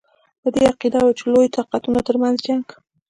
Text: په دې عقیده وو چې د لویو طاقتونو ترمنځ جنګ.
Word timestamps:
په 0.41 0.49
دې 0.55 0.63
عقیده 0.71 0.99
وو 1.01 1.17
چې 1.17 1.23
د 1.25 1.27
لویو 1.33 1.53
طاقتونو 1.57 1.99
ترمنځ 2.07 2.37
جنګ. 2.47 2.65